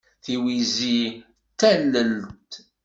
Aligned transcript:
Tiwizi 0.23 0.99
d 1.15 1.15
tallelt. 1.59 2.51